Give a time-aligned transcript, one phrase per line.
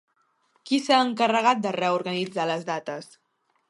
[0.69, 3.17] Qui s'ha encarregat de reorganitzar les dates?